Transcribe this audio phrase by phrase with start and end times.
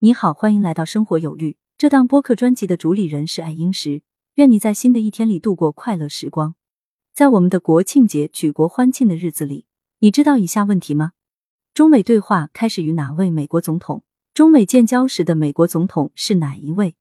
[0.00, 1.56] 你好，欢迎来到生活有律。
[1.76, 4.02] 这档播客专辑的主理人是爱英石。
[4.34, 6.54] 愿你在新的一天里度过快乐时光。
[7.12, 9.66] 在我们的国庆节举国欢庆的日子里，
[9.98, 11.14] 你知道以下问题吗？
[11.74, 14.04] 中美对话开始于哪位美国总统？
[14.32, 16.94] 中美建交时的美国总统是哪一位？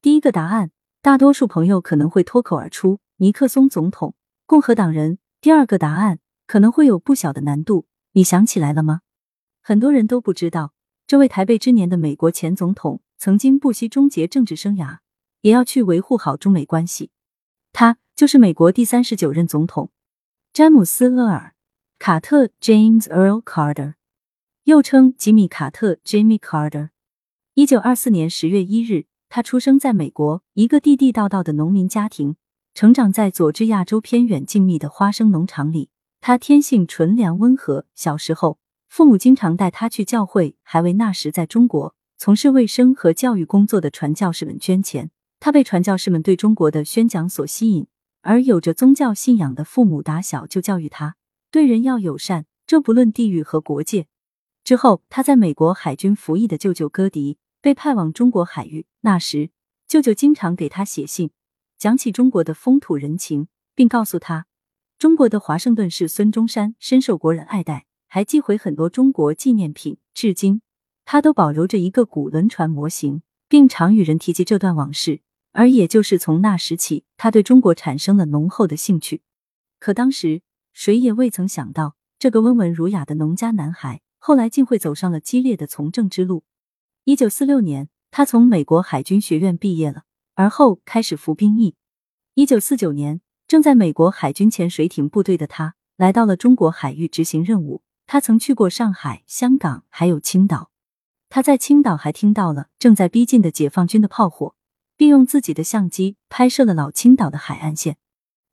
[0.00, 0.70] 第一个答案，
[1.02, 4.14] 大多数朋友可能会脱口而出：尼克松总统，
[4.46, 5.18] 共和党人。
[5.42, 9.02] 第二个答案可能会有不小的难度，你想起来了吗？
[9.60, 10.72] 很多人都不知道，
[11.10, 14.98] 这位台北之年的美国前总统曾经不惜终结政治生涯，
[15.40, 17.10] 也要去维护好中美关系。
[17.72, 19.90] 他就是美国第三十九任总统
[20.52, 21.54] 詹姆斯·厄尔·
[21.98, 23.94] 卡特 （James Earl Carter），
[24.62, 26.90] 又称吉米·卡特 （Jimmy Carter）。
[27.54, 32.36] 一九二四年十月一日，他出生在美国一个地地道道的农民家庭。
[32.72, 37.86] 成长在佐治亚州偏远静谧的花生农场里，他天性纯良温和。
[37.96, 45.12] 小时候，父母经常带他去教会，还为那时在中国从事卫生和教育工作的传教士们捐钱。
[45.38, 47.86] 他被传教士们对中国的宣讲所吸引，
[48.22, 51.14] 而有着宗教信仰的父母打小就教育他
[51.52, 54.08] 对人要友善，这不论地域和国界。
[54.64, 59.50] 之后，他在美国海军服役的舅舅戈迪被派往中国海域，那时
[59.86, 61.30] 舅舅经常给他写信。
[61.78, 64.46] 讲起中国的风土人情，并告诉他，
[64.98, 69.98] 中国的华盛顿是孙中山深受国人爱戴，还寄回很多中国纪念品。
[70.12, 70.62] 至今，
[71.04, 75.20] 他都保留着一个古轮船模型，并常与人提及这段往事。
[75.52, 79.22] 而也就是从那时起，他对中国产生了浓厚的兴趣。
[79.78, 80.42] 可当时
[80.72, 86.42] 谁也未曾想到，这个温文儒雅的农家男孩，后来竟会走上了激烈的从政之路。
[87.04, 90.02] 一九四六年，他从美国海军学院毕业了。
[90.34, 91.76] 而后开始服兵役。
[92.34, 97.82] 一九四九年，正在美国海军潜水艇部队的他，来到了中国海域执行任务。
[98.12, 100.72] 他曾去过上海、香港，还有青岛。
[101.28, 104.56] 他在青岛还听到了正在逼近的解放军的炮火，
[104.96, 107.98] 并用自己的相机拍摄了老青岛的海岸线。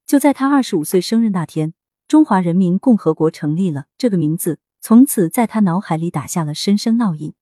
[0.06, 1.74] 就在他二十五岁生日那天，
[2.08, 3.86] 中华人民共和国成立了。
[3.98, 7.34] 这个名字从此在他脑海里打下了深深烙印。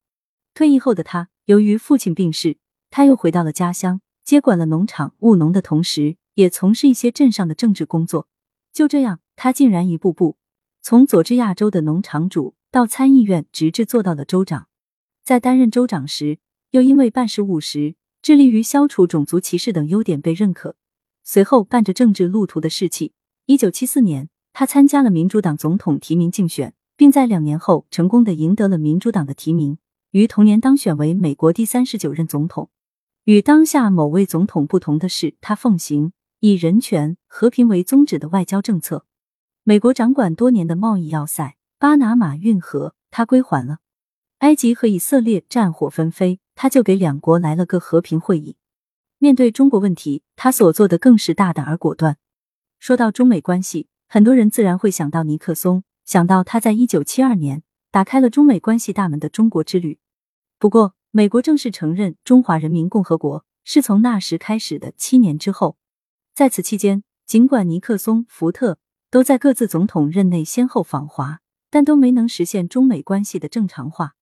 [0.54, 2.56] 退役后的他，由于父亲病逝，
[2.90, 4.00] 他又回到了家乡。
[4.24, 8.30] 接管了农场务农的同时，也从事一些镇上的政治工作。
[8.72, 10.38] 就这样，他竟然一步步
[10.88, 14.68] 从佐治亚州的农场主到参议院，直至做到了州长。
[15.24, 16.38] 在担任州长时，
[16.70, 20.76] 又因为办事务实、致力于消除种族歧视等优点被认可。
[21.24, 23.14] 随后，伴着政治路途的士气，
[23.48, 29.80] 一九七四年，他参加了民主党总统提名竞选，并在两年后成功的赢得了民主党的提名，
[30.12, 32.70] 于同年当选为美国第三十九任总统。
[33.24, 39.08] 与当下某位总统不同的是，他奉行以人权、和平为宗旨的外交政策。
[39.68, 43.78] 美国掌管多年的贸易要塞巴拿马运河，他归还了；
[44.38, 48.58] 埃及和以色列战火纷飞，他就给两国来了个和平会议。
[49.18, 52.18] 面对中国问题，他所做的更是大胆而果断。
[52.78, 59.98] 说到中美关系，很多人自然会想到尼克松，想到他在一九七二年打开了中美关系大门的中国之旅。
[60.60, 64.94] 不过，美国正式承认中华人民共和国是从那时开始的。
[64.96, 65.76] 七年之后，
[66.36, 68.78] 在此期间，尽管尼克松、福特
[69.10, 71.40] 都在各自总统任内先后访华，
[71.70, 74.16] 但都没能实现中美关系的正常化。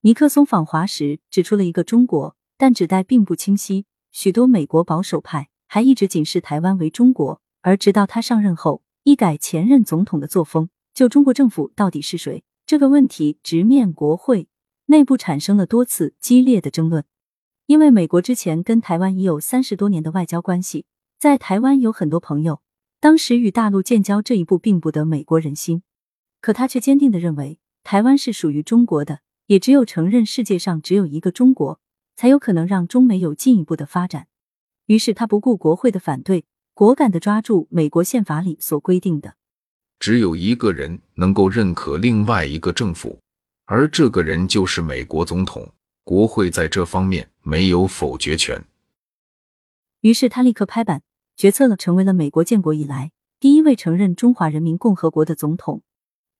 [0.00, 3.86] 尼克松访华时指出了一个中国，但指代并不清晰。
[4.10, 14.48] 许多美国保守派还一直警示台湾为中国，而直到他上任后，一改前任总统的作风，就中国政府到底是谁这个问题直面国会。
[14.86, 17.04] 内部产生了多次激烈的争论，
[17.66, 20.84] 因为美国之前跟台湾已有三十多年的外交关系，
[21.18, 22.60] 在台湾有很多朋友，
[23.02, 25.82] 当时与大陆建交这一步并不得美国人心，
[26.40, 31.80] 可他却坚定的认为台湾是属于中国的，也只有承认世界上只有一个中国，
[32.14, 34.28] 才有可能让中美有进一步的发展。
[34.86, 39.34] 于是他不顾国会的反对，果敢的抓住美国宪法里所规定的，
[39.98, 43.18] 只有一个人能够认可另外一个政府。
[43.64, 45.68] 而这个人就是美国总统，
[46.04, 48.64] 国会在这方面没有否决权。
[50.02, 51.02] 于是他立刻拍板
[51.36, 55.82] 决策了，成为了美国建国以来第一位承认中华人民共和国的总统。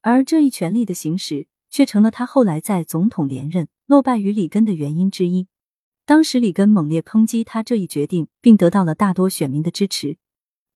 [0.00, 5.46] 而这一权力的行使，却成了他后来在总统连任落败于里根的原因之一。
[6.04, 10.16] 当时里根猛烈抨击他这一决定，并得到了大多选民的支持。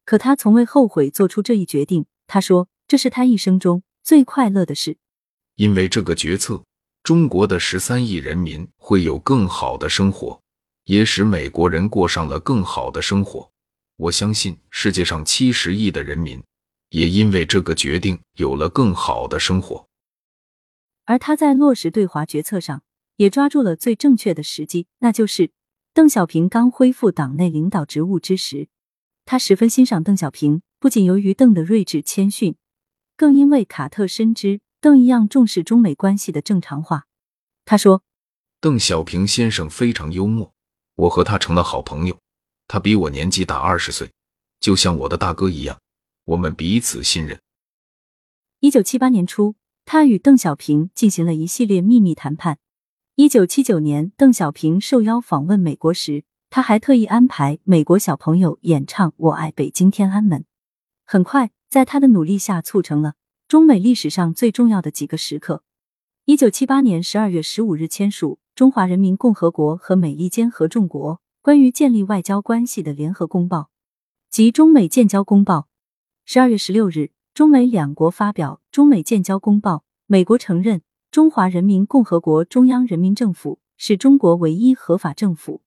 [0.05, 2.07] 可他从未后悔做出这一决定。
[2.29, 4.97] 他说：“这是他一生中最快乐的事。”
[5.57, 6.65] 因为这个决策，
[7.03, 10.41] 中国的十三亿人民会有更好的生活，
[10.85, 13.51] 也使美国人过上了更好的生活。
[13.97, 16.43] 我相信世界上七十亿的人民
[16.91, 19.89] 也因为这个决定有了更好的生活。
[21.05, 22.83] 而他在落实对华决策上
[23.17, 25.51] 也抓住了最正确的时机，那就是
[25.95, 28.69] 邓小平刚恢复党内领导职务之时。
[29.25, 32.57] 他十分欣赏邓小平，不仅由于邓的睿智谦逊，
[33.17, 37.07] 更因为卡特深知邓一样重视中美关系的正常化。
[37.65, 38.03] 他说
[38.61, 40.53] ：“邓小平先生非常幽默，
[40.95, 42.19] 我和他成了好朋友。
[42.69, 44.11] 他比我年纪大二十岁，
[44.61, 45.79] 就像我的大哥一样，
[46.25, 47.41] 我们彼此信任。”
[48.61, 49.55] 一九七八年初，
[49.85, 52.59] 他与邓小平进行了一系列秘密谈判。
[53.15, 60.41] 一九七九年，邓小平受邀访问美国时，他还特意安排美国小朋友演唱《我爱北京天安门》。
[61.05, 63.15] 很快，在他的努力下，促成了
[63.47, 65.63] 中美历史上最重要的几个时刻。
[66.25, 73.59] 一九七八年十二月十五日签署《中华人民共和国和美利坚合众国关于建立外交关系的联合公报》
[74.29, 75.59] 及《中美建交公报》。
[76.25, 79.75] 十二月十六日，中美两国发表《中美建交公报》，
[80.07, 80.83] 美国承认。
[81.13, 85.63] 中华人民共和国中央人民政府是中国唯一合法政府，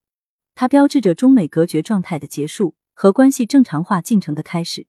[0.54, 4.86] 它标志着中美隔绝状态的结束和关系正常化进程的开始。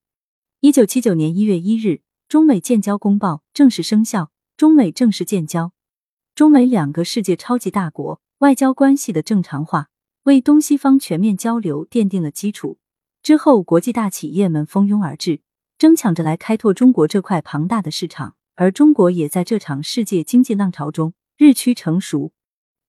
[0.60, 5.72] 一九七九年一月一日，中美建交公报正式生效，中美正式建交。
[6.36, 9.88] 中美两个世界超级大国外交关系的正常化，
[10.24, 12.80] 为东西方全面交流奠定了基础。
[13.24, 15.42] 之后，国际大企业们蜂拥而至，
[15.78, 18.36] 争抢着来开拓中国这块庞大的市场。
[18.56, 22.32] 而中国也在这场世界经济浪潮中日趋成熟。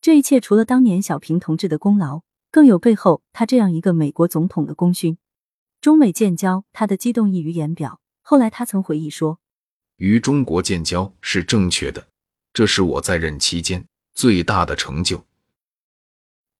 [0.02, 5.16] 这一切除了当年小平同志的功劳，更有背后他这样一个美国总统的功勋。
[5.80, 8.00] 中美建交，他的激动溢于言表。
[8.20, 9.38] 后来他曾回忆说
[9.96, 12.06] ：“与中国建交是正确的，
[12.52, 15.24] 这是我在任期间最大的成就。”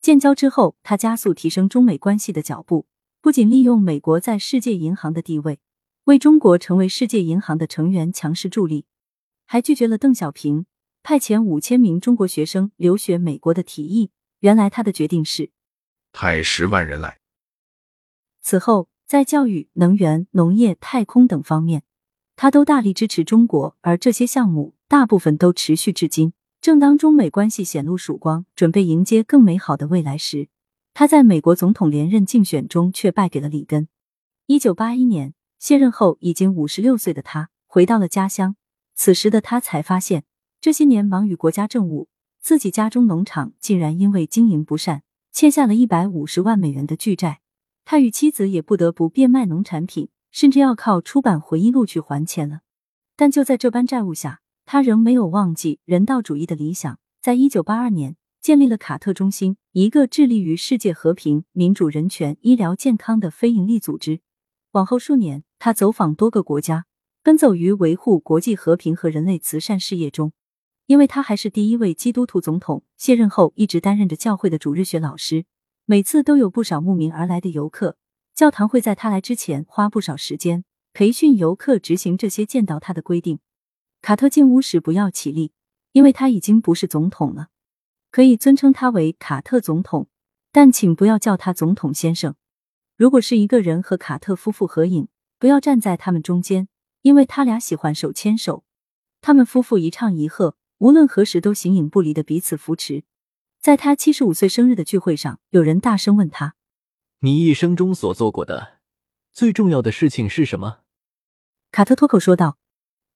[0.02, 2.86] 建交之后，他加速提升中美关系的脚步，
[3.20, 5.60] 不仅利用美国在世界银行的地位，
[6.04, 8.84] 为中国成为世界银行的成员强势助力。
[9.46, 10.66] 还拒绝了邓小平
[11.04, 14.10] 派遣五千名中国学生留学美国的提议。
[14.40, 15.52] 原来他的决定是
[16.12, 17.18] 派十万人来。
[18.40, 21.84] 此后，在教育、能源、农业、太空等方面，
[22.34, 26.32] 他都大力支持中国，而这些项目大部分都持续至今。
[26.62, 30.48] 正当中美关系显露曙光，准备迎接更美好的未来时，
[30.94, 33.88] 他在美国总统连任竞选中却败给了里根。
[34.46, 38.54] 一九八一年，卸任后已经五十六岁的他回到了家乡。
[38.94, 40.22] 此时的他才发现，
[40.60, 42.06] 这些年忙于国家政务，
[42.40, 47.40] 自己家中农场竟然因为经营不善，欠下了一百五十万美元的巨债。
[47.84, 52.60] 他与妻子也不得不变卖农产品，甚至要靠出版回忆录去还钱了。
[53.16, 56.98] 但就在这般债务下，他仍没有忘记人道主义的理想。
[57.20, 64.20] 在一九八二年，建立了卡特中心，一个致力于世界和平、民主、人权、医疗健康的非营利组织。
[64.72, 66.86] 往后数年，他走访多个国家。
[67.24, 70.32] 奔走于维护国际和平和人类慈善事业中，
[70.86, 72.82] 因为他还是第一位基督徒总统。
[72.96, 75.44] 卸任后一直担任着教会的主日学老师，
[75.84, 77.96] 每次都有不少慕名而来的游客。
[78.34, 83.38] 教堂会在他来之前花不少时间培训游客执行这些见到他的规定。
[84.02, 85.52] 卡特进屋时不要起立，
[85.92, 87.48] 因为他已经不是总统了，
[88.10, 90.08] 可以尊称他为卡特总统，
[90.50, 92.34] 但请不要叫他总统先生。
[92.96, 95.08] 如果是一个人和卡特夫妇合影，
[95.38, 96.68] 不要站在他们中间。
[97.02, 98.62] 因为他俩喜欢手牵手，
[99.20, 103.02] 他们夫妇一唱一和，无论何时都形影不离的彼此扶持。
[103.60, 106.54] 在他七十五岁生日的聚会上，有人大声问他
[107.18, 108.78] ：“你一生中所做过的
[109.32, 110.82] 最重要的事情是什么？”
[111.72, 112.56] 卡特脱口说道：“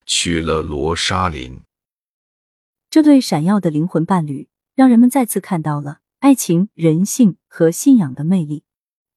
[0.07, 1.61] 娶了罗莎琳。”
[2.89, 8.65] 这对闪耀的灵魂伴侣，让人们再次看到了爱情、人性和信仰的魅力。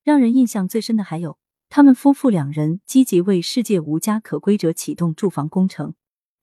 [0.03, 1.37] 让人印象最深的还有。
[1.71, 5.93] 他们夫妇两人积极为世界无家可归者启动住房工程。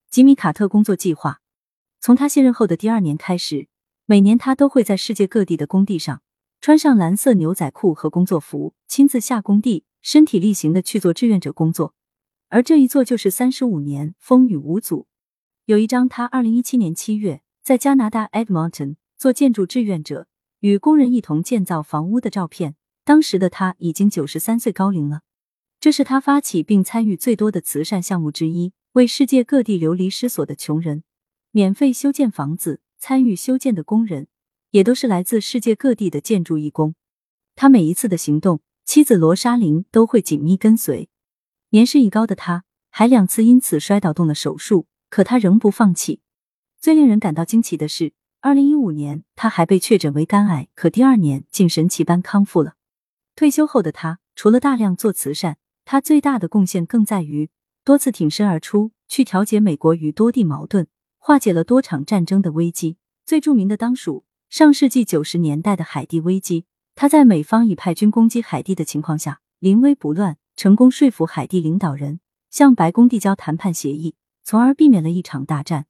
[0.08, 1.40] 吉米·卡特工作计划
[2.00, 3.66] 从他卸任后的第二年开始，
[4.04, 6.22] 每年他都会在世界各地的工地上
[6.60, 11.96] 穿上蓝色牛仔裤和工作服，亲自下工地，身体力行的去做志愿者工作。
[12.48, 15.06] 而这一做就是三十五年，风雨无阻。
[15.64, 20.28] 有一张他二零一七年七月在加拿大 Edmonton 做建筑志愿者，
[20.60, 22.76] 与工人一同建造房屋的照片。
[23.04, 25.22] 当时的他已经九十三岁高龄了，
[25.78, 31.04] 这是他发起并参与最多的慈善项目之一，为世界各地流离失所的穷人
[31.50, 32.80] 免费修建房子。
[32.98, 34.26] 参与修建的工人
[34.70, 36.94] 也都是来自世界各地的建筑义工。
[37.54, 41.10] 他每一次的行动，妻子罗莎琳都会紧密跟随。
[41.76, 46.22] 年事已高的他，还两次因此摔倒动了手术，可他仍不放弃。
[46.80, 52.76] 最令人感到惊奇的是，二零一五年他还被确诊为肝癌，可第二年竟神奇般康复了。
[53.34, 57.50] 退休后的他，除了大量做慈善，他最大的贡献更在于
[57.84, 60.86] 多次挺身而出，去调解美国与多地矛盾，
[61.18, 62.96] 化解了多场战争的危机。
[63.26, 66.64] 最著名的当属上世纪九十年代的海地危机，
[66.94, 72.20] 他在美方已派军攻击海地的情况下，临危不乱，成功说服海地领导人
[72.50, 75.86] 向白宫递交谈判协议，从而避免了一场大战。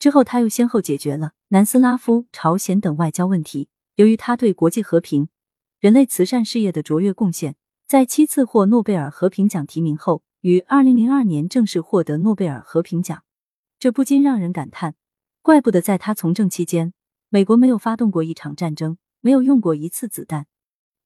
[0.00, 3.68] 之后，他又先后解决了南斯拉夫、朝鲜等外交问题。
[3.94, 5.28] 由于他对国际和平、
[5.78, 7.54] 人类慈善事业的卓越贡献，
[7.86, 13.22] 在七次获诺贝尔和平奖提名后，于二零零二年正式获得诺贝尔和平奖。
[13.78, 14.96] 这不禁让人感叹：
[15.42, 16.92] 怪不得在他从政期间，
[17.28, 20.46] 美国没有发动过一场战争，没有用过一次子弹。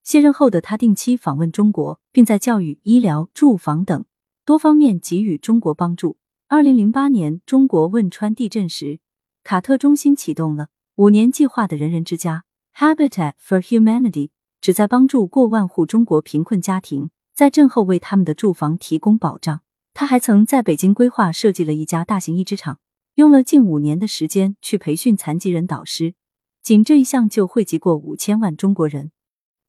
[0.04, 4.04] 卸任后的他定期访问中国，并在教育、医疗、住房等
[4.44, 6.18] 多方面给予中国帮助。
[6.46, 9.00] 二零零八年中国汶川地震时，
[9.42, 12.44] 卡特中心启动了五年计划的“人人之家
[12.76, 14.28] ”（Habitat for Humanity），
[14.60, 19.62] 旨在帮助过万户中国贫困家庭，在震后为他们的住房提供保障。
[19.94, 22.78] 他还曾在北京规划设计了一家大型义肢厂，
[23.14, 26.14] 用了近五年的时间去培训残疾人导师，
[26.62, 29.12] 仅这一项就惠及过五千万中国人。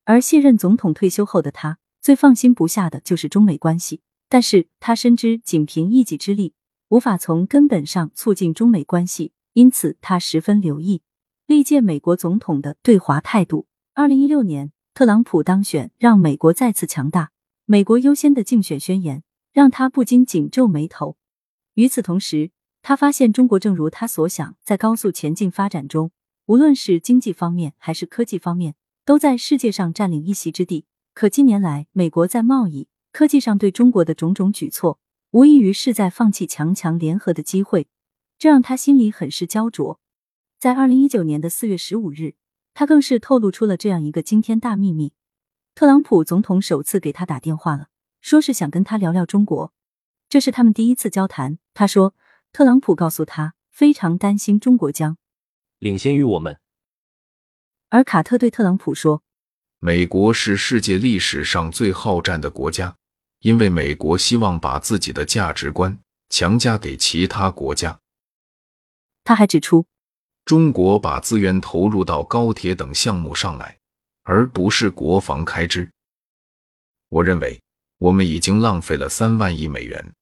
[0.06, 4.02] 而卸任总统退休后的他，最放心不下的就是中美关系。
[4.30, 6.54] 但是他深知仅凭一己之力
[6.90, 11.02] 无法从根本上促进中美关系，因此他十分留意
[11.46, 13.68] 历届美国总统的对华态度。
[13.94, 17.32] 二零一六年，特朗普当选，让美国再次强大。
[17.66, 21.18] 美国优先的竞选宣言让他不禁紧皱眉头。
[21.74, 26.12] 与此同时，他发现中国正如他所想，在高速前进发展中，
[26.46, 28.76] 无论是经济方面还是科技方面。
[29.06, 30.86] 都在世界上占领一席之地。
[31.14, 35.00] 可近年来，美国在贸易、科技上对中国的种种举措，
[35.32, 37.88] 无异于是在放弃强强联合的机会，
[38.38, 40.00] 这让他心里很是焦灼。
[40.60, 42.34] 在二零一九年的四月十五日，
[42.74, 45.14] 他更是透露出了这样一个惊天大秘密：
[45.76, 49.72] 特朗普总统首次给他打电话了，说是想跟他聊聊中国。
[50.28, 51.60] 这是他们第一次交谈。
[51.76, 52.16] 他说，
[52.52, 55.18] 特朗普告诉他，非常担心中国将
[55.78, 56.58] 领先于我们。
[57.96, 59.24] 而卡特对特朗普说
[59.80, 62.94] ：“美国是世界历史上最好战的国家，
[63.40, 65.98] 因为美国希望把自己的价值观
[66.28, 67.98] 强加给其他国家。”
[69.24, 69.86] 他还指出，
[70.44, 73.78] 中国把资源投入到高铁等项目上来，
[74.24, 75.90] 而不是国防开支。
[77.08, 77.62] 我认为
[78.00, 80.14] 我们已经浪费了三万亿美元。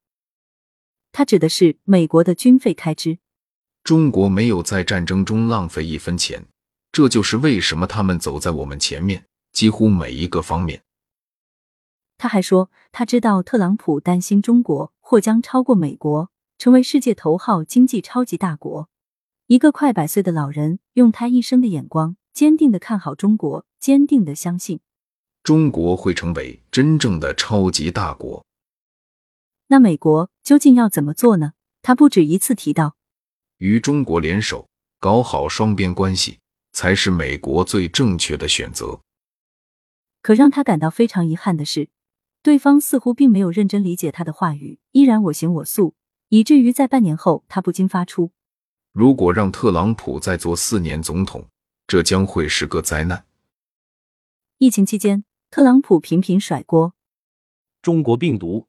[1.11, 3.17] 他指的是美国的军费开支。
[3.83, 6.45] 中国没有在战争中浪费一分钱。
[6.93, 10.83] 这就是为什么他们走在我们前面，几乎每一个方面。
[12.19, 18.89] 他还说，他知道特朗普担心中国或将超过美国，成为世界头号经济超级大国。
[19.47, 24.79] 一个快百岁的老人，用他一生的眼光，坚定的看好中国，坚定的相信
[25.41, 28.45] 中国会成为真正的超级大国。
[29.67, 31.53] 那美国究竟要怎么做呢？
[31.81, 32.95] 他不止一次提到，
[33.57, 34.69] 与中国联手，
[34.99, 36.37] 搞好双边关系。
[36.73, 38.99] 才是美国最正确的选择。
[40.21, 41.89] 可让他感到非常遗憾的是，
[42.41, 45.95] 对方似乎并没有认真理解他的话语，依然我行我素，
[46.29, 48.31] 以至于在半年后，他不禁发出
[48.91, 51.47] ：“如果让特朗普再做四年总统，
[51.87, 53.25] 这将会是个灾难。”
[54.59, 56.93] 疫情期间，特朗普频频甩锅
[57.81, 58.67] ：“中国病毒，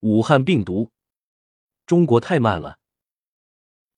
[0.00, 0.90] 武汉病毒，
[1.86, 2.78] 中国太慢了。”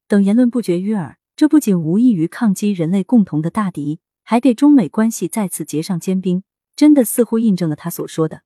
[0.07, 1.19] 等言论不绝于耳。
[1.35, 6.45] 这不仅无异于抗击人类共同的大敌，还给中美关系再次结上坚冰，
[6.77, 8.43] 真的似乎印证了他所说的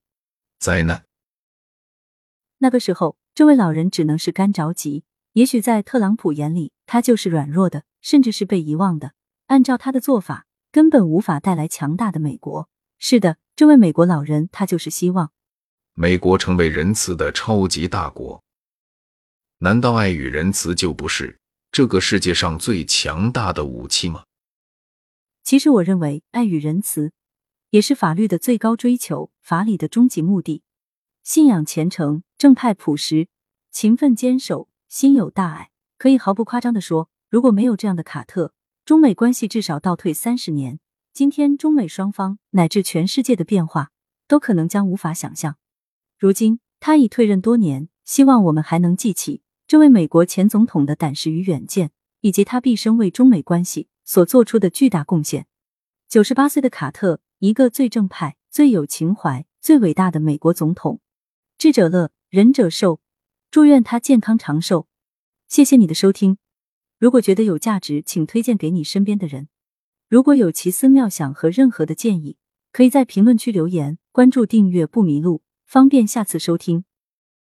[0.59, 1.05] 灾难。
[2.59, 5.03] 那个时候，这位老人只能是干着急。
[5.33, 9.11] 也许在特朗普眼里，他就是软弱的，甚至是被遗忘的。
[9.45, 12.67] 按照他的做法，根本无法带来强大的美国。
[12.97, 15.31] 是的，这位美国老人，他就是希望
[15.93, 18.43] 美国成为仁慈的超级大国。
[19.59, 21.39] 难道爱与仁慈就不是？
[21.71, 24.23] 这个世界上最强大的武器吗？
[25.43, 27.11] 其实，我认为爱与仁慈
[27.69, 30.63] 也是法律的最高追求，法理的终极目的。
[31.23, 33.27] 信仰虔诚、正派朴实、
[33.71, 38.53] 勤奋坚守、心有大爱，可以毫不夸张的说，如果没有这样的卡特，
[38.85, 40.79] 中美关系至少倒退三十年。
[41.13, 43.91] 今天，中美双方乃至全世界的变化，
[44.27, 45.57] 都可能将无法想象。
[46.17, 49.41] 如今，他已退任多年，希望我们还能记起。
[49.67, 55.45] 这位美国前总统的胆识与远见，以及他毕生为中美关系所做出的巨大贡献。
[56.07, 61.01] 九十八岁的卡特，一个最正派、最有情怀、最伟大的美国总统。
[61.57, 63.01] 智者乐，仁者寿。
[63.51, 64.87] 祝愿他健康长寿。
[65.49, 66.37] 谢谢你的收听。
[66.97, 69.49] 如果觉得有价值，请推荐给你身边的人。
[70.07, 72.37] 如果有奇思妙想和任何的建议，
[72.71, 73.97] 可以在评论区留言。
[74.13, 76.85] 关注订阅不迷路，方便下次收听。